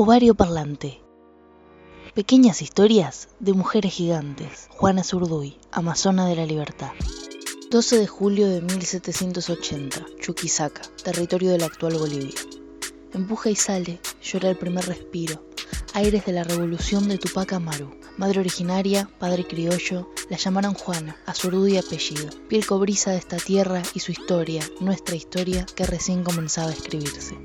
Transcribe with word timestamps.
Ovario 0.00 0.36
Parlante. 0.36 1.02
Pequeñas 2.14 2.62
historias 2.62 3.30
de 3.40 3.52
mujeres 3.52 3.94
gigantes. 3.94 4.68
Juana 4.70 5.02
Zurduy, 5.02 5.58
Amazona 5.72 6.28
de 6.28 6.36
la 6.36 6.46
Libertad. 6.46 6.92
12 7.72 7.98
de 7.98 8.06
julio 8.06 8.48
de 8.48 8.60
1780, 8.60 10.06
Chuquisaca, 10.20 10.82
territorio 11.02 11.50
de 11.50 11.58
la 11.58 11.66
actual 11.66 11.94
Bolivia. 11.98 12.38
Empuja 13.12 13.50
y 13.50 13.56
sale, 13.56 13.98
llora 14.22 14.50
el 14.50 14.56
primer 14.56 14.86
respiro, 14.86 15.44
aires 15.94 16.24
de 16.26 16.32
la 16.32 16.44
revolución 16.44 17.08
de 17.08 17.18
Tupac 17.18 17.54
Amaru. 17.54 17.90
Madre 18.18 18.38
originaria, 18.38 19.10
padre 19.18 19.48
criollo, 19.48 20.10
la 20.30 20.36
llamaron 20.36 20.74
Juana, 20.74 21.16
a 21.26 21.34
y 21.34 21.76
apellido. 21.76 22.30
Piel 22.48 22.64
cobriza 22.64 23.10
de 23.10 23.18
esta 23.18 23.38
tierra 23.38 23.82
y 23.94 23.98
su 23.98 24.12
historia, 24.12 24.62
nuestra 24.78 25.16
historia, 25.16 25.66
que 25.74 25.86
recién 25.86 26.22
comenzaba 26.22 26.68
a 26.68 26.74
escribirse. 26.74 27.36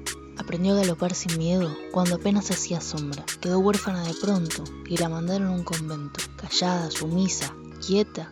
Aprendió 0.43 0.73
a 0.73 0.77
galopar 0.77 1.15
sin 1.15 1.37
miedo 1.37 1.73
cuando 1.91 2.15
apenas 2.15 2.51
hacía 2.51 2.81
sombra. 2.81 3.25
Quedó 3.39 3.59
huérfana 3.59 4.03
de 4.03 4.13
pronto 4.13 4.63
y 4.87 4.97
la 4.97 5.07
mandaron 5.07 5.47
a 5.47 5.51
un 5.51 5.63
convento. 5.63 6.19
Callada, 6.35 6.91
sumisa, 6.91 7.55
quieta, 7.85 8.29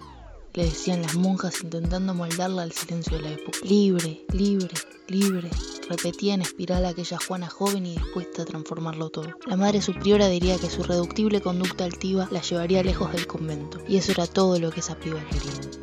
le 0.53 0.65
decían 0.65 1.01
las 1.01 1.15
monjas 1.15 1.63
intentando 1.63 2.13
moldarla 2.13 2.63
al 2.63 2.73
silencio 2.73 3.17
de 3.17 3.23
la 3.23 3.31
época. 3.31 3.59
Libre, 3.63 4.25
libre, 4.33 4.73
libre, 5.07 5.49
repetía 5.89 6.33
en 6.33 6.41
espiral 6.41 6.85
aquella 6.85 7.17
Juana 7.25 7.47
joven 7.47 7.85
y 7.85 7.95
dispuesta 7.95 8.41
a 8.41 8.45
transformarlo 8.45 9.09
todo. 9.09 9.29
La 9.47 9.55
madre 9.55 9.81
superiora 9.81 10.27
diría 10.27 10.57
que 10.57 10.69
su 10.69 10.83
reductible 10.83 11.39
conducta 11.39 11.85
altiva 11.85 12.27
la 12.31 12.41
llevaría 12.41 12.83
lejos 12.83 13.13
del 13.13 13.27
convento, 13.27 13.79
y 13.87 13.95
eso 13.97 14.11
era 14.11 14.27
todo 14.27 14.59
lo 14.59 14.71
que 14.71 14.81
esa 14.81 14.95
piba 14.95 15.21
quería. 15.29 15.80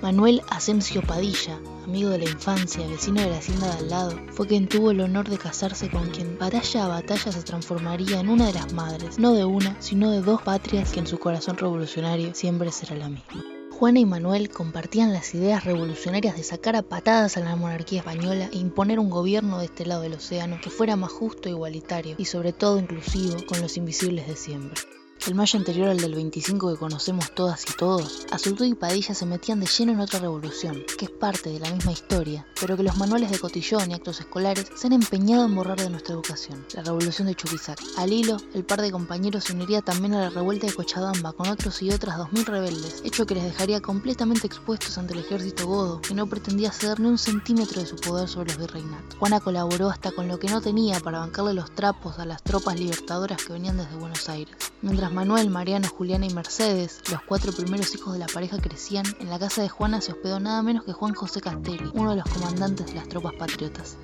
Manuel 0.00 0.42
Asensio 0.50 1.02
Padilla, 1.02 1.58
amigo 1.84 2.10
de 2.10 2.18
la 2.18 2.30
infancia, 2.30 2.86
vecino 2.86 3.20
de 3.20 3.30
la 3.30 3.38
hacienda 3.38 3.66
de 3.66 3.78
al 3.78 3.88
lado, 3.90 4.20
fue 4.30 4.46
quien 4.46 4.68
tuvo 4.68 4.92
el 4.92 5.00
honor 5.00 5.28
de 5.28 5.38
casarse 5.38 5.90
con 5.90 6.08
quien 6.10 6.38
batalla 6.38 6.84
a 6.84 6.88
batalla 6.88 7.32
se 7.32 7.42
transformaría 7.42 8.20
en 8.20 8.28
una 8.28 8.46
de 8.46 8.52
las 8.52 8.72
madres, 8.72 9.18
no 9.18 9.34
de 9.34 9.44
una, 9.44 9.74
sino 9.82 10.12
de 10.12 10.20
dos 10.20 10.40
patrias 10.42 10.92
que 10.92 11.00
en 11.00 11.08
su 11.08 11.18
corazón 11.18 11.56
revolucionario 11.56 12.32
siempre 12.32 12.70
será 12.70 12.94
la 12.94 13.08
misma. 13.08 13.44
Juana 13.72 13.98
y 13.98 14.06
Manuel 14.06 14.50
compartían 14.50 15.12
las 15.12 15.34
ideas 15.34 15.64
revolucionarias 15.64 16.36
de 16.36 16.44
sacar 16.44 16.76
a 16.76 16.82
patadas 16.82 17.36
a 17.36 17.40
la 17.40 17.56
monarquía 17.56 17.98
española 17.98 18.50
e 18.52 18.58
imponer 18.58 19.00
un 19.00 19.10
gobierno 19.10 19.58
de 19.58 19.64
este 19.64 19.84
lado 19.84 20.02
del 20.02 20.14
océano 20.14 20.60
que 20.62 20.70
fuera 20.70 20.94
más 20.94 21.10
justo 21.10 21.48
e 21.48 21.52
igualitario 21.52 22.14
y 22.18 22.24
sobre 22.26 22.52
todo 22.52 22.78
inclusivo 22.78 23.36
con 23.48 23.60
los 23.60 23.76
invisibles 23.76 24.28
de 24.28 24.36
siempre. 24.36 24.80
El 25.26 25.34
mayo 25.34 25.58
anterior 25.58 25.88
al 25.88 25.98
del 25.98 26.14
25 26.14 26.72
que 26.72 26.78
conocemos 26.78 27.34
todas 27.34 27.64
y 27.68 27.76
todos, 27.76 28.26
Azultú 28.30 28.64
y 28.64 28.74
Padilla 28.74 29.14
se 29.14 29.26
metían 29.26 29.60
de 29.60 29.66
lleno 29.66 29.92
en 29.92 30.00
otra 30.00 30.20
revolución, 30.20 30.84
que 30.96 31.06
es 31.06 31.10
parte 31.10 31.50
de 31.50 31.60
la 31.60 31.70
misma 31.70 31.92
historia, 31.92 32.46
pero 32.58 32.76
que 32.76 32.82
los 32.82 32.96
manuales 32.96 33.30
de 33.30 33.38
cotillón 33.38 33.90
y 33.90 33.94
actos 33.94 34.20
escolares 34.20 34.70
se 34.74 34.86
han 34.86 34.94
empeñado 34.94 35.44
en 35.44 35.54
borrar 35.54 35.78
de 35.78 35.90
nuestra 35.90 36.14
educación, 36.14 36.64
la 36.72 36.82
revolución 36.82 37.26
de 37.26 37.34
Chuquisac. 37.34 37.78
Al 37.98 38.12
hilo, 38.12 38.38
el 38.54 38.64
par 38.64 38.80
de 38.80 38.90
compañeros 38.90 39.44
se 39.44 39.52
uniría 39.52 39.82
también 39.82 40.14
a 40.14 40.20
la 40.20 40.30
revuelta 40.30 40.66
de 40.66 40.72
Cochabamba 40.72 41.32
con 41.32 41.48
otros 41.48 41.82
y 41.82 41.90
otras 41.90 42.16
2.000 42.16 42.44
rebeldes, 42.44 43.02
hecho 43.04 43.26
que 43.26 43.34
les 43.34 43.44
dejaría 43.44 43.82
completamente 43.82 44.46
expuestos 44.46 44.96
ante 44.96 45.12
el 45.12 45.20
ejército 45.20 45.66
godo, 45.66 46.00
que 46.00 46.14
no 46.14 46.26
pretendía 46.26 46.72
ceder 46.72 47.00
ni 47.00 47.08
un 47.08 47.18
centímetro 47.18 47.82
de 47.82 47.86
su 47.86 47.96
poder 47.96 48.28
sobre 48.28 48.52
los 48.52 48.58
virreinatos. 48.58 49.18
Juana 49.18 49.40
colaboró 49.40 49.90
hasta 49.90 50.12
con 50.12 50.28
lo 50.28 50.38
que 50.38 50.48
no 50.48 50.62
tenía 50.62 51.00
para 51.00 51.18
bancarle 51.18 51.54
los 51.54 51.74
trapos 51.74 52.18
a 52.18 52.24
las 52.24 52.42
tropas 52.42 52.78
libertadoras 52.78 53.44
que 53.44 53.52
venían 53.52 53.76
desde 53.76 53.96
Buenos 53.96 54.28
Aires. 54.28 54.54
Mientras 54.80 55.07
Manuel, 55.12 55.50
Mariano, 55.50 55.88
Juliana 55.88 56.26
y 56.26 56.34
Mercedes, 56.34 57.00
los 57.10 57.22
cuatro 57.22 57.52
primeros 57.52 57.94
hijos 57.94 58.12
de 58.12 58.18
la 58.18 58.26
pareja, 58.26 58.58
crecían, 58.58 59.04
en 59.20 59.30
la 59.30 59.38
casa 59.38 59.62
de 59.62 59.68
Juana 59.68 60.00
se 60.00 60.12
hospedó 60.12 60.40
nada 60.40 60.62
menos 60.62 60.84
que 60.84 60.92
Juan 60.92 61.14
José 61.14 61.40
Castelli, 61.40 61.90
uno 61.94 62.10
de 62.10 62.16
los 62.16 62.28
comandantes 62.28 62.86
de 62.86 62.94
las 62.94 63.08
tropas 63.08 63.34
patriotas. 63.34 63.96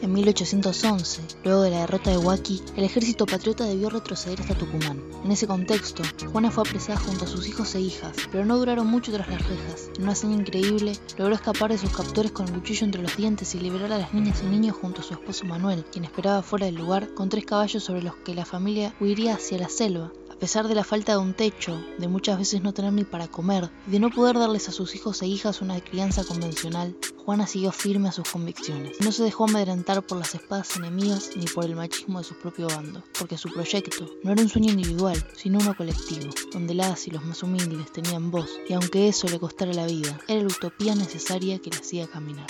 En 0.00 0.12
1811, 0.12 1.22
luego 1.42 1.62
de 1.62 1.70
la 1.70 1.80
derrota 1.80 2.10
de 2.10 2.18
Huaki, 2.18 2.62
el 2.76 2.84
ejército 2.84 3.26
patriota 3.26 3.64
debió 3.64 3.90
retroceder 3.90 4.40
hasta 4.40 4.54
Tucumán. 4.54 5.02
En 5.24 5.32
ese 5.32 5.48
contexto, 5.48 6.04
Juana 6.30 6.52
fue 6.52 6.62
apresada 6.62 7.00
junto 7.00 7.24
a 7.24 7.28
sus 7.28 7.48
hijos 7.48 7.74
e 7.74 7.80
hijas, 7.80 8.14
pero 8.30 8.44
no 8.44 8.56
duraron 8.58 8.86
mucho 8.86 9.10
tras 9.10 9.28
las 9.28 9.42
rejas. 9.42 9.90
En 9.96 10.04
una 10.04 10.12
hazaña 10.12 10.36
increíble, 10.36 10.96
logró 11.16 11.34
escapar 11.34 11.72
de 11.72 11.78
sus 11.78 11.90
captores 11.90 12.30
con 12.30 12.46
el 12.46 12.54
cuchillo 12.54 12.84
entre 12.84 13.02
los 13.02 13.16
dientes 13.16 13.54
y 13.56 13.60
liberar 13.60 13.92
a 13.92 13.98
las 13.98 14.14
niñas 14.14 14.40
y 14.44 14.46
niños 14.46 14.76
junto 14.80 15.00
a 15.00 15.04
su 15.04 15.14
esposo 15.14 15.44
Manuel, 15.46 15.84
quien 15.90 16.04
esperaba 16.04 16.42
fuera 16.42 16.66
del 16.66 16.76
lugar 16.76 17.12
con 17.14 17.28
tres 17.28 17.44
caballos 17.44 17.82
sobre 17.82 18.02
los 18.02 18.14
que 18.16 18.36
la 18.36 18.44
familia 18.44 18.94
huiría 19.00 19.34
hacia 19.34 19.58
la 19.58 19.68
selva, 19.68 20.12
pesar 20.38 20.68
de 20.68 20.74
la 20.74 20.84
falta 20.84 21.12
de 21.12 21.18
un 21.18 21.34
techo, 21.34 21.82
de 21.98 22.08
muchas 22.08 22.38
veces 22.38 22.62
no 22.62 22.72
tener 22.72 22.92
ni 22.92 23.04
para 23.04 23.28
comer 23.28 23.70
y 23.86 23.90
de 23.90 24.00
no 24.00 24.10
poder 24.10 24.38
darles 24.38 24.68
a 24.68 24.72
sus 24.72 24.94
hijos 24.94 25.20
e 25.22 25.26
hijas 25.26 25.60
una 25.60 25.80
crianza 25.80 26.24
convencional, 26.24 26.96
Juana 27.24 27.46
siguió 27.46 27.72
firme 27.72 28.08
a 28.08 28.12
sus 28.12 28.30
convicciones. 28.30 29.00
No 29.00 29.12
se 29.12 29.24
dejó 29.24 29.44
amedrentar 29.44 30.02
por 30.02 30.18
las 30.18 30.34
espadas 30.34 30.76
enemigas 30.76 31.30
ni 31.36 31.44
por 31.46 31.64
el 31.64 31.76
machismo 31.76 32.18
de 32.18 32.24
su 32.24 32.38
propio 32.38 32.68
bando, 32.68 33.02
porque 33.18 33.36
su 33.36 33.52
proyecto 33.52 34.08
no 34.22 34.32
era 34.32 34.40
un 34.40 34.48
sueño 34.48 34.70
individual, 34.70 35.22
sino 35.36 35.58
uno 35.58 35.76
colectivo, 35.76 36.30
donde 36.52 36.74
las 36.74 37.06
y 37.06 37.10
los 37.10 37.24
más 37.24 37.42
humildes 37.42 37.92
tenían 37.92 38.30
voz, 38.30 38.48
y 38.68 38.72
aunque 38.72 39.08
eso 39.08 39.28
le 39.28 39.38
costara 39.38 39.72
la 39.72 39.86
vida, 39.86 40.18
era 40.28 40.40
la 40.40 40.46
utopía 40.46 40.94
necesaria 40.94 41.58
que 41.58 41.70
le 41.70 41.78
hacía 41.78 42.06
caminar. 42.06 42.46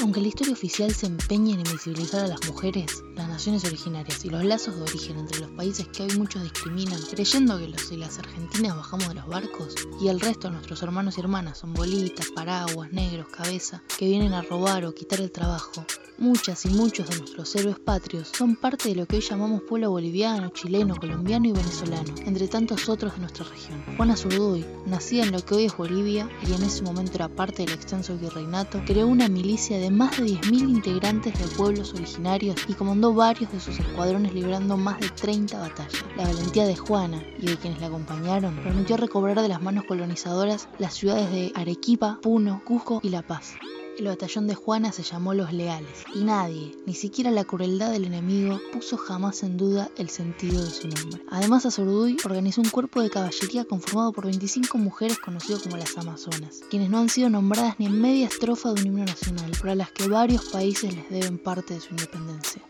Aunque 0.00 0.20
la 0.20 0.28
historia 0.28 0.54
oficial 0.54 0.92
se 0.92 1.06
empeña 1.06 1.54
en 1.54 1.60
invisibilizar 1.60 2.24
a 2.24 2.28
las 2.28 2.44
mujeres, 2.48 3.04
naciones 3.34 3.64
originarias 3.64 4.24
y 4.24 4.30
los 4.30 4.44
lazos 4.44 4.76
de 4.76 4.82
origen 4.82 5.18
entre 5.18 5.40
los 5.40 5.50
países 5.50 5.88
que 5.88 6.04
hoy 6.04 6.16
muchos 6.16 6.44
discriminan, 6.44 7.00
creyendo 7.10 7.58
que 7.58 7.66
los 7.66 7.90
y 7.90 7.96
las 7.96 8.20
argentinas 8.20 8.76
bajamos 8.76 9.08
de 9.08 9.14
los 9.14 9.26
barcos 9.26 9.74
y 10.00 10.06
el 10.06 10.20
resto 10.20 10.46
de 10.46 10.54
nuestros 10.54 10.82
hermanos 10.84 11.18
y 11.18 11.20
hermanas 11.20 11.58
son 11.58 11.74
bolitas, 11.74 12.28
paraguas, 12.28 12.92
negros, 12.92 13.26
cabeza, 13.30 13.82
que 13.98 14.06
vienen 14.06 14.34
a 14.34 14.42
robar 14.42 14.84
o 14.84 14.94
quitar 14.94 15.20
el 15.20 15.32
trabajo, 15.32 15.84
muchas 16.18 16.64
y 16.64 16.68
muchos 16.68 17.08
de 17.08 17.18
nuestros 17.18 17.54
héroes 17.56 17.78
patrios 17.78 18.30
son 18.36 18.54
parte 18.54 18.88
de 18.88 18.94
lo 18.94 19.06
que 19.06 19.16
hoy 19.16 19.22
llamamos 19.22 19.62
pueblo 19.62 19.90
boliviano, 19.90 20.50
chileno, 20.50 20.94
colombiano 20.96 21.48
y 21.48 21.52
venezolano, 21.52 22.14
entre 22.24 22.46
tantos 22.46 22.88
otros 22.88 23.14
de 23.14 23.20
nuestra 23.20 23.44
región. 23.44 23.82
Juana 23.96 24.16
Zurduy, 24.16 24.64
nacida 24.86 25.24
en 25.24 25.32
lo 25.32 25.44
que 25.44 25.54
hoy 25.54 25.64
es 25.64 25.76
Bolivia 25.76 26.28
y 26.46 26.52
en 26.52 26.62
ese 26.62 26.82
momento 26.82 27.14
era 27.16 27.28
parte 27.28 27.64
del 27.64 27.74
extenso 27.74 28.16
virreinato, 28.16 28.80
creó 28.86 29.06
una 29.08 29.28
milicia 29.28 29.78
de 29.78 29.90
más 29.90 30.16
de 30.18 30.26
10.000 30.26 30.70
integrantes 30.70 31.38
de 31.38 31.56
pueblos 31.56 31.92
originarios 31.94 32.56
y 32.68 32.74
comandó 32.74 33.12
varios 33.24 33.50
de 33.52 33.58
sus 33.58 33.80
escuadrones 33.80 34.34
librando 34.34 34.76
más 34.76 35.00
de 35.00 35.08
30 35.08 35.58
batallas. 35.58 36.04
La 36.14 36.24
valentía 36.24 36.66
de 36.66 36.76
Juana 36.76 37.24
y 37.38 37.46
de 37.46 37.56
quienes 37.56 37.80
la 37.80 37.86
acompañaron 37.86 38.54
permitió 38.56 38.98
recobrar 38.98 39.40
de 39.40 39.48
las 39.48 39.62
manos 39.62 39.84
colonizadoras 39.84 40.68
las 40.78 40.92
ciudades 40.92 41.30
de 41.30 41.50
Arequipa, 41.54 42.18
Puno, 42.20 42.60
Cusco 42.66 43.00
y 43.02 43.08
La 43.08 43.22
Paz. 43.22 43.54
El 43.98 44.08
batallón 44.08 44.46
de 44.46 44.54
Juana 44.54 44.92
se 44.92 45.04
llamó 45.04 45.32
Los 45.32 45.54
Leales, 45.54 46.04
y 46.14 46.24
nadie, 46.24 46.76
ni 46.84 46.92
siquiera 46.92 47.30
la 47.30 47.44
crueldad 47.44 47.92
del 47.92 48.04
enemigo, 48.04 48.60
puso 48.74 48.98
jamás 48.98 49.42
en 49.42 49.56
duda 49.56 49.88
el 49.96 50.10
sentido 50.10 50.62
de 50.62 50.70
su 50.70 50.88
nombre. 50.88 51.22
Además, 51.30 51.64
Azurduy 51.64 52.18
organizó 52.26 52.60
un 52.60 52.68
cuerpo 52.68 53.00
de 53.00 53.08
caballería 53.08 53.64
conformado 53.64 54.12
por 54.12 54.26
25 54.26 54.76
mujeres 54.76 55.18
conocidas 55.18 55.62
como 55.62 55.78
las 55.78 55.96
Amazonas, 55.96 56.60
quienes 56.68 56.90
no 56.90 56.98
han 56.98 57.08
sido 57.08 57.30
nombradas 57.30 57.76
ni 57.78 57.86
en 57.86 57.98
media 57.98 58.26
estrofa 58.26 58.74
de 58.74 58.82
un 58.82 58.86
himno 58.88 59.04
nacional, 59.06 59.52
pero 59.58 59.72
a 59.72 59.76
las 59.76 59.92
que 59.92 60.08
varios 60.08 60.44
países 60.46 60.94
les 60.94 61.08
deben 61.08 61.38
parte 61.38 61.72
de 61.72 61.80
su 61.80 61.90
independencia. 61.90 62.60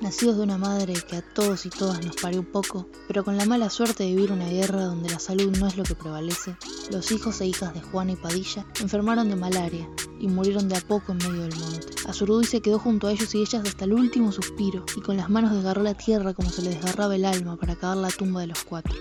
Nacidos 0.00 0.36
de 0.36 0.42
una 0.42 0.58
madre 0.58 0.92
que 0.92 1.16
a 1.16 1.22
todos 1.22 1.64
y 1.64 1.70
todas 1.70 2.04
nos 2.04 2.16
parió 2.16 2.40
un 2.40 2.46
poco, 2.46 2.86
pero 3.08 3.24
con 3.24 3.38
la 3.38 3.46
mala 3.46 3.70
suerte 3.70 4.04
de 4.04 4.14
vivir 4.14 4.30
una 4.30 4.46
guerra 4.46 4.84
donde 4.84 5.08
la 5.08 5.18
salud 5.18 5.56
no 5.56 5.66
es 5.66 5.78
lo 5.78 5.84
que 5.84 5.94
prevalece, 5.94 6.54
los 6.90 7.10
hijos 7.12 7.40
e 7.40 7.46
hijas 7.46 7.72
de 7.72 7.80
Juana 7.80 8.12
y 8.12 8.16
Padilla 8.16 8.66
enfermaron 8.80 9.30
de 9.30 9.36
malaria 9.36 9.88
y 10.20 10.28
murieron 10.28 10.68
de 10.68 10.76
a 10.76 10.80
poco 10.82 11.12
en 11.12 11.18
medio 11.18 11.42
del 11.42 11.58
monte. 11.58 11.86
Azurduy 12.06 12.44
se 12.44 12.60
quedó 12.60 12.78
junto 12.78 13.06
a 13.06 13.12
ellos 13.12 13.34
y 13.34 13.40
ellas 13.40 13.66
hasta 13.66 13.86
el 13.86 13.94
último 13.94 14.32
suspiro, 14.32 14.84
y 14.96 15.00
con 15.00 15.16
las 15.16 15.30
manos 15.30 15.52
desgarró 15.52 15.82
la 15.82 15.94
tierra 15.94 16.34
como 16.34 16.50
se 16.50 16.60
le 16.60 16.70
desgarraba 16.70 17.16
el 17.16 17.24
alma 17.24 17.56
para 17.56 17.76
cavar 17.76 17.96
la 17.96 18.10
tumba 18.10 18.42
de 18.42 18.48
los 18.48 18.64
cuatro. 18.64 18.94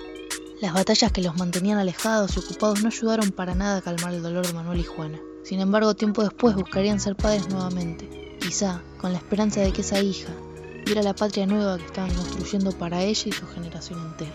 Las 0.61 0.73
batallas 0.73 1.11
que 1.11 1.21
los 1.21 1.37
mantenían 1.37 1.77
alejados 1.77 2.37
y 2.37 2.39
ocupados 2.39 2.81
no 2.81 2.87
ayudaron 2.87 3.31
para 3.31 3.53
nada 3.53 3.77
a 3.77 3.81
calmar 3.81 4.13
el 4.13 4.23
dolor 4.23 4.47
de 4.47 4.53
Manuel 4.53 4.79
y 4.79 4.83
Juana. 4.83 5.19
Sin 5.43 5.59
embargo, 5.59 5.93
tiempo 5.93 6.23
después 6.23 6.55
buscarían 6.55 7.01
ser 7.01 7.17
padres 7.17 7.49
nuevamente, 7.49 8.37
quizá 8.39 8.81
con 8.97 9.11
la 9.11 9.17
esperanza 9.17 9.59
de 9.59 9.73
que 9.73 9.81
esa 9.81 9.99
hija, 9.99 10.31
era 10.91 11.01
la 11.01 11.15
patria 11.15 11.45
nueva 11.45 11.77
que 11.77 11.85
estaban 11.85 12.13
construyendo 12.13 12.71
para 12.71 13.03
ella 13.03 13.23
y 13.25 13.31
su 13.31 13.47
generación 13.47 13.99
entera. 14.01 14.33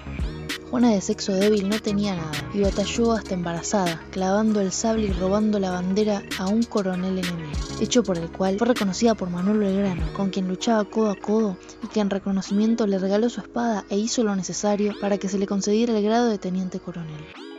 Juana 0.71 0.91
de 0.91 1.01
sexo 1.01 1.33
débil 1.33 1.69
no 1.69 1.81
tenía 1.81 2.15
nada 2.15 2.31
y 2.55 2.61
batalló 2.61 3.13
hasta 3.13 3.35
embarazada, 3.35 4.01
clavando 4.11 4.61
el 4.61 4.71
sable 4.71 5.07
y 5.07 5.13
robando 5.13 5.59
la 5.59 5.73
bandera 5.73 6.23
a 6.39 6.47
un 6.47 6.63
coronel 6.63 7.19
enemigo, 7.19 7.59
hecho 7.81 8.05
por 8.05 8.19
el 8.19 8.31
cual 8.31 8.57
fue 8.59 8.69
reconocida 8.69 9.15
por 9.15 9.31
Manuel 9.31 9.59
Belgrano, 9.59 10.13
con 10.13 10.31
quien 10.31 10.47
luchaba 10.47 10.85
codo 10.85 11.11
a 11.11 11.17
codo 11.17 11.57
y 11.83 11.89
que 11.89 12.01
en 12.01 12.11
reconocimiento 12.11 12.87
le 12.87 12.99
regaló 12.99 13.29
su 13.29 13.41
espada 13.41 13.85
e 13.91 13.99
hizo 13.99 14.23
lo 14.23 14.37
necesario 14.37 14.95
para 15.01 15.19
que 15.19 15.29
se 15.29 15.39
le 15.39 15.47
concediera 15.47 15.97
el 15.97 16.05
grado 16.05 16.29
de 16.29 16.39
teniente 16.39 16.79
coronel. 16.79 17.50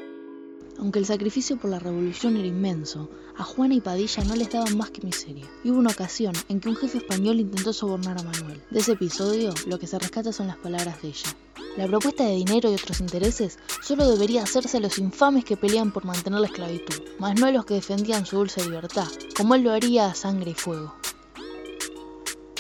Aunque 0.82 0.98
el 0.98 1.06
sacrificio 1.06 1.58
por 1.58 1.70
la 1.70 1.78
revolución 1.78 2.38
era 2.38 2.48
inmenso, 2.48 3.08
a 3.38 3.44
Juana 3.44 3.76
y 3.76 3.82
Padilla 3.82 4.24
no 4.24 4.36
les 4.36 4.50
daban 4.50 4.76
más 4.76 4.90
que 4.90 5.06
miseria. 5.06 5.48
Y 5.64 5.70
hubo 5.70 5.78
una 5.78 5.92
ocasión 5.92 6.34
en 6.50 6.60
que 6.60 6.70
un 6.70 6.76
jefe 6.76 6.98
español 6.98 7.40
intentó 7.40 7.72
sobornar 7.72 8.20
a 8.20 8.24
Manuel. 8.24 8.64
De 8.72 8.80
ese 8.80 8.94
episodio, 8.94 9.54
lo 9.68 9.78
que 9.78 9.86
se 9.86 10.00
rescata 10.00 10.34
son 10.34 10.48
las 10.48 10.58
palabras 10.58 11.00
de 11.04 11.10
ella. 11.10 11.36
La 11.78 11.88
propuesta 11.88 12.26
de 12.26 12.36
dinero 12.36 12.72
y 12.72 12.74
otros 12.74 13.00
intereses 13.00 13.60
solo 13.82 14.10
debería 14.10 14.42
hacerse 14.42 14.78
a 14.78 14.82
los 14.82 14.98
infames 14.98 15.46
que 15.46 15.56
pelean 15.56 15.92
por 15.92 16.04
mantener 16.04 16.40
la 16.40 16.48
esclavitud, 16.48 17.00
más 17.20 17.40
no 17.40 17.46
a 17.46 17.52
los 17.52 17.64
que 17.64 17.76
defendían 17.76 18.26
su 18.26 18.38
dulce 18.38 18.64
libertad, 18.64 19.08
como 19.38 19.54
él 19.54 19.62
lo 19.62 19.72
haría 19.72 20.08
a 20.08 20.16
sangre 20.16 20.52
y 20.52 20.56
fuego. 20.56 20.96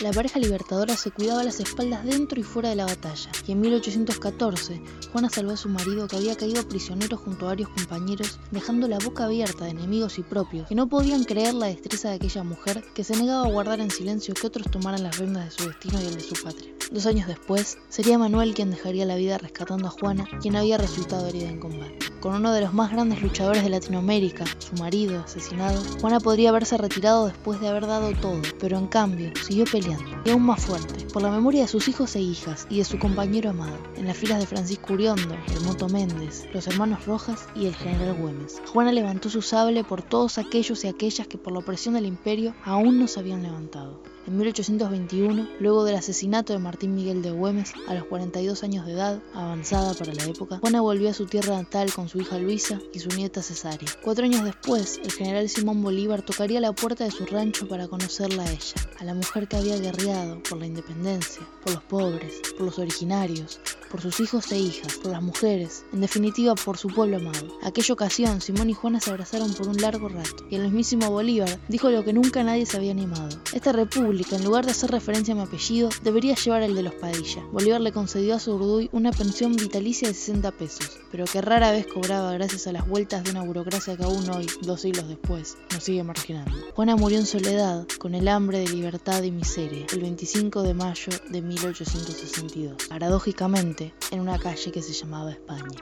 La 0.02 0.12
pareja 0.12 0.40
libertadora 0.40 0.98
se 0.98 1.12
cuidaba 1.12 1.44
las 1.44 1.60
espaldas 1.60 2.04
dentro 2.04 2.40
y 2.40 2.44
fuera 2.44 2.70
de 2.70 2.76
la 2.76 2.86
batalla, 2.86 3.30
y 3.48 3.52
en 3.52 3.62
1814 3.62 4.82
Juana 5.12 5.30
salvó 5.30 5.52
a 5.52 5.58
su 5.58 5.70
marido 5.70 6.08
que 6.08 6.16
había 6.16 6.36
caído 6.36 6.68
prisionero 6.68 7.18
junto 7.18 7.46
a 7.46 7.50
varios 7.50 7.70
compañeros, 7.70 8.40
dejando 8.50 8.88
la 8.88 8.98
boca 8.98 9.26
abierta 9.26 9.66
de 9.66 9.72
enemigos 9.72 10.18
y 10.18 10.24
propios, 10.24 10.68
que 10.68 10.76
no 10.76 10.88
podían 10.88 11.24
creer 11.24 11.54
la 11.54 11.68
destreza 11.68 12.10
de 12.10 12.16
aquella 12.16 12.44
mujer 12.44 12.84
que 12.96 13.04
se 13.04 13.16
negaba 13.16 13.46
a 13.46 13.52
guardar 13.52 13.80
en 13.80 13.92
silencio 13.92 14.34
que 14.34 14.48
otros 14.48 14.72
tomaran 14.72 15.04
las 15.04 15.20
riendas 15.20 15.46
de 15.46 15.52
su 15.52 15.70
destino 15.70 16.02
y 16.02 16.06
el 16.06 16.16
de 16.16 16.22
su 16.22 16.34
patria. 16.42 16.81
Dos 16.92 17.06
años 17.06 17.26
después, 17.26 17.78
sería 17.88 18.18
Manuel 18.18 18.54
quien 18.54 18.70
dejaría 18.70 19.06
la 19.06 19.16
vida 19.16 19.38
rescatando 19.38 19.88
a 19.88 19.92
Juana, 19.92 20.28
quien 20.42 20.58
había 20.58 20.78
resultado 20.78 21.26
herida 21.26 21.48
en 21.48 21.62
combate. 21.62 21.98
Con 22.20 22.36
uno 22.36 22.52
de 22.52 22.60
los 22.60 22.74
más 22.74 22.92
grandes 22.92 23.22
luchadores 23.22 23.64
de 23.64 23.70
Latinoamérica, 23.70 24.44
su 24.60 24.76
marido 24.76 25.22
asesinado, 25.22 25.82
Juana 26.02 26.20
podría 26.20 26.50
haberse 26.50 26.78
retirado 26.78 27.28
después 27.28 27.62
de 27.62 27.70
haber 27.70 27.88
dado 27.88 28.12
todo, 28.12 28.42
pero 28.60 28.78
en 28.78 28.88
cambio 28.88 29.32
siguió 29.42 29.64
peleando, 29.72 30.22
y 30.26 30.32
aún 30.32 30.44
más 30.44 30.66
fuerte, 30.66 31.06
por 31.14 31.22
la 31.22 31.32
memoria 31.32 31.62
de 31.62 31.70
sus 31.70 31.88
hijos 31.88 32.14
e 32.18 32.20
hijas 32.20 32.68
y 32.70 32.80
de 32.80 32.84
su 32.84 33.00
compañero 33.00 33.52
amado, 33.52 33.78
en 33.96 34.08
las 34.08 34.18
filas 34.18 34.40
de 34.40 34.48
Francisco 34.48 34.92
Uriondo, 34.92 35.34
Hermoto 35.48 35.88
Méndez, 35.88 36.46
los 36.54 36.68
hermanos 36.68 37.06
Rojas 37.06 37.48
y 37.56 37.68
el 37.68 37.76
general 37.76 38.16
Güemes. 38.16 38.62
Juana 38.74 38.92
levantó 38.92 39.30
su 39.30 39.42
sable 39.42 39.86
por 39.86 40.02
todos 40.02 40.38
aquellos 40.38 40.84
y 40.84 40.90
aquellas 40.90 41.26
que 41.26 41.38
por 41.38 41.54
la 41.54 41.60
opresión 41.60 41.94
del 41.94 42.06
imperio 42.06 42.54
aún 42.66 43.00
no 43.00 43.08
se 43.08 43.22
habían 43.22 43.44
levantado. 43.44 44.11
En 44.28 44.38
1821, 44.38 45.50
luego 45.60 45.84
del 45.84 45.96
asesinato 45.96 46.54
de 46.54 46.60
Martín 46.60 46.94
Miguel 46.94 47.24
de 47.24 47.32
Güemes, 47.32 47.74
a 47.88 47.96
los 47.96 48.06
42 48.06 48.64
años 48.64 48.86
de 48.86 48.94
edad, 48.94 49.20
avanzada 49.34 49.96
para 49.96 50.14
la 50.14 50.26
época, 50.26 50.60
Juana 50.60 50.82
volvió 50.82 51.10
a 51.10 51.14
su 51.14 51.26
tierra 51.26 51.56
natal 51.56 51.92
con 51.92 52.08
su 52.08 52.20
hija 52.20 52.38
Luisa 52.38 52.80
y 52.94 53.00
su 53.00 53.10
nieta 53.10 53.42
Cesárea. 53.42 53.90
Cuatro 54.04 54.26
años 54.26 54.44
después, 54.44 55.00
el 55.04 55.12
general 55.12 55.50
Simón 55.50 55.82
Bolívar 55.82 56.22
tocaría 56.22 56.62
la 56.62 56.74
puerta 56.74 57.04
de 57.04 57.12
su 57.12 57.26
rancho 57.26 57.68
para 57.68 57.88
conocerla 57.88 58.44
a 58.44 58.52
ella, 58.52 58.76
a 59.00 59.04
la 59.06 59.16
mujer 59.16 59.48
que 59.48 59.58
había 59.58 59.80
guerreado 59.80 60.42
por 60.44 60.60
la 60.60 60.68
independencia, 60.68 61.42
por 61.64 61.74
los 61.74 61.84
pobres, 61.84 62.42
por 62.58 62.68
los 62.68 62.78
originarios, 62.78 63.60
por 63.92 64.02
sus 64.02 64.22
hijos 64.22 64.52
e 64.52 64.58
hijas, 64.58 64.96
por 64.98 65.12
las 65.12 65.22
mujeres, 65.22 65.84
en 65.92 66.00
definitiva 66.00 66.56
por 66.56 66.78
su 66.78 66.88
pueblo 66.88 67.18
amado. 67.18 67.58
Aquella 67.62 67.94
ocasión, 67.94 68.40
Simón 68.40 68.70
y 68.70 68.74
Juana 68.74 69.02
se 69.02 69.10
abrazaron 69.10 69.54
por 69.54 69.68
un 69.68 69.78
largo 69.78 70.08
rato, 70.08 70.46
y 70.50 70.56
el 70.56 70.64
mismísimo 70.64 71.12
Bolívar 71.12 71.60
dijo 71.68 71.90
lo 71.90 72.04
que 72.06 72.14
nunca 72.14 72.44
nadie 72.44 72.66
se 72.66 72.78
había 72.78 72.92
animado. 72.92 73.38
Esta 73.54 73.74
república 73.74 74.38
en 74.38 74.46
lugar 74.46 74.66
de 74.66 74.72
hacer 74.72 74.92
referencia 74.92 75.34
a 75.34 75.38
mi 75.38 75.44
apellido, 75.44 75.90
debería 76.04 76.36
llevar 76.36 76.64
el 76.64 76.74
de 76.74 76.84
los 76.84 76.96
Padilla. 76.96 77.44
Bolívar 77.52 77.82
le 77.82 77.92
concedió 77.92 78.36
a 78.36 78.40
Zurduy 78.40 78.90
una 78.94 79.12
pensión 79.12 79.56
vitalicia 79.56 80.08
de 80.08 80.14
60 80.14 80.52
pesos, 80.52 81.01
pero 81.12 81.26
que 81.26 81.42
rara 81.42 81.72
vez 81.72 81.86
cobraba 81.86 82.32
gracias 82.32 82.68
a 82.68 82.72
las 82.72 82.88
vueltas 82.88 83.24
de 83.24 83.32
una 83.32 83.44
burocracia 83.44 83.98
que 83.98 84.04
aún 84.04 84.30
hoy, 84.30 84.48
dos 84.62 84.82
siglos 84.82 85.08
después, 85.08 85.58
nos 85.74 85.84
sigue 85.84 86.04
marginando. 86.04 86.52
Juana 86.74 86.96
murió 86.96 87.20
en 87.20 87.26
soledad, 87.26 87.86
con 88.00 88.16
el 88.16 88.28
hambre 88.30 88.60
de 88.60 88.70
libertad 88.70 89.22
y 89.24 89.32
miseria, 89.32 89.86
el 89.94 90.02
25 90.02 90.64
de 90.64 90.74
mayo 90.74 91.12
de 91.30 91.42
1862, 91.42 92.88
paradójicamente, 92.88 93.94
en 94.12 94.22
una 94.22 94.40
calle 94.40 94.72
que 94.72 94.82
se 94.82 94.94
llamaba 94.94 95.32
España. 95.32 95.78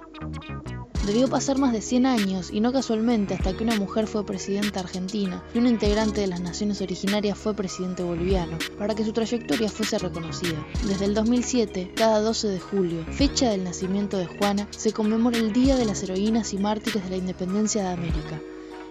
Debió 1.06 1.28
pasar 1.30 1.58
más 1.58 1.74
de 1.74 1.82
100 1.82 2.06
años, 2.06 2.50
y 2.52 2.60
no 2.60 2.74
casualmente, 2.74 3.36
hasta 3.36 3.56
que 3.56 3.64
una 3.64 3.76
mujer 3.76 4.08
fue 4.08 4.26
presidenta 4.26 4.80
argentina 4.80 5.44
y 5.54 5.60
un 5.60 5.68
integrante 5.68 6.22
de 6.22 6.28
las 6.28 6.42
naciones 6.42 6.82
originarias 6.82 7.38
fue 7.38 7.54
presidente 7.54 8.04
boliviano, 8.04 8.58
para 8.78 8.96
que 8.96 9.06
su 9.06 9.14
trayectoria 9.14 9.70
fuese 9.70 10.00
reconocida. 10.00 10.66
Desde 10.88 11.06
el 11.06 11.14
2007, 11.14 11.94
cada 11.96 12.20
12 12.20 12.48
de 12.48 12.60
julio, 12.60 13.06
fecha 13.12 13.50
del 13.52 13.64
nacimiento 13.64 14.18
de 14.18 14.26
Juana, 14.26 14.68
se 14.72 14.92
conmemora 14.92 15.19
el 15.28 15.52
Día 15.52 15.76
de 15.76 15.84
las 15.84 16.02
Heroínas 16.02 16.54
y 16.54 16.58
Mártires 16.58 17.04
de 17.04 17.10
la 17.10 17.18
Independencia 17.18 17.84
de 17.84 17.90
América. 17.90 18.42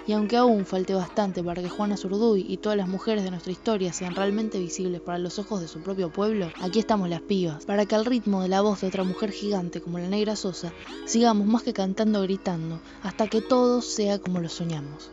Y 0.06 0.12
aunque 0.12 0.36
aún 0.36 0.66
falte 0.66 0.92
bastante 0.92 1.42
para 1.42 1.62
que 1.62 1.70
Juana 1.70 1.96
Zurduy 1.96 2.44
y 2.46 2.58
todas 2.58 2.76
las 2.76 2.86
mujeres 2.86 3.25
de 3.25 3.30
nuestra 3.30 3.50
historia 3.50 3.94
sean 3.94 4.14
realmente 4.14 4.58
visibles 4.58 5.00
para 5.00 5.19
los 5.19 5.38
ojos 5.38 5.62
de 5.62 5.69
su 5.69 5.80
propio 5.80 6.12
pueblo, 6.12 6.52
aquí 6.60 6.80
estamos 6.80 7.08
las 7.08 7.22
pibas, 7.22 7.64
para 7.64 7.86
que 7.86 7.94
al 7.94 8.04
ritmo 8.04 8.42
de 8.42 8.48
la 8.48 8.60
voz 8.60 8.82
de 8.82 8.88
otra 8.88 9.04
mujer 9.04 9.32
gigante 9.32 9.80
como 9.80 9.98
la 9.98 10.08
negra 10.08 10.36
Sosa, 10.36 10.72
sigamos 11.06 11.46
más 11.46 11.62
que 11.62 11.72
cantando 11.72 12.20
gritando, 12.20 12.78
hasta 13.02 13.26
que 13.26 13.40
todo 13.40 13.81
sea 13.81 14.19
como 14.19 14.40
lo 14.40 14.50
soñamos. 14.50 15.10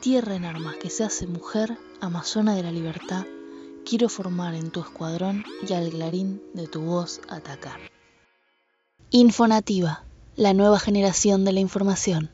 Tierra 0.00 0.36
en 0.36 0.44
armas 0.44 0.76
que 0.76 0.88
se 0.88 1.02
hace 1.02 1.26
mujer, 1.26 1.76
amazona 2.00 2.54
de 2.54 2.62
la 2.62 2.70
libertad, 2.70 3.26
quiero 3.84 4.08
formar 4.08 4.54
en 4.54 4.70
tu 4.70 4.80
escuadrón 4.80 5.44
y 5.68 5.72
al 5.72 5.90
clarín 5.90 6.40
de 6.54 6.68
tu 6.68 6.80
voz 6.80 7.20
atacar. 7.28 7.92
Infonativa 9.14 10.06
la 10.36 10.54
nueva 10.54 10.78
generación 10.78 11.44
de 11.44 11.52
la 11.52 11.60
información. 11.60 12.30